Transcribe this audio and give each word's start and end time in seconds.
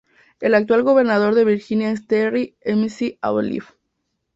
El 0.39 0.55
actual 0.55 0.81
gobernador 0.81 1.35
de 1.35 1.43
Virginia 1.45 1.91
es 1.91 2.07
Terry 2.07 2.57
McAuliffe. 2.65 3.75